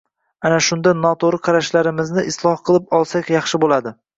Mana 0.45 0.55
shunday 0.67 0.95
noto‘g‘ri 1.01 1.41
qarashlarimizni 1.49 2.25
isloh 2.33 2.67
qilib 2.71 2.99
olsak, 3.01 3.33
yaxshi 3.39 3.65
bo‘ladi. 3.67 3.97